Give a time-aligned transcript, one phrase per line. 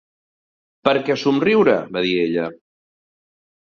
[0.89, 2.53] "Per què somriure?", va dir ella.